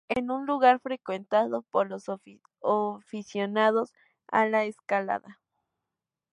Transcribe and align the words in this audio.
Es 0.09 0.23
un 0.27 0.47
lugar 0.47 0.79
frecuentado 0.79 1.61
por 1.69 1.87
los 1.87 2.05
aficionados 2.09 3.93
a 4.25 4.47
la 4.47 4.63
escalada. 4.65 5.39